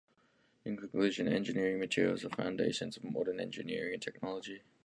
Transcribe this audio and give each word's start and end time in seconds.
In 0.65 0.77
conclusion, 0.77 1.27
engineering 1.27 1.77
materials 1.79 2.25
are 2.25 2.29
the 2.29 2.35
foundation 2.35 2.87
of 2.87 3.03
modern 3.03 3.39
engineering 3.39 3.93
and 3.93 4.01
technology. 4.01 4.63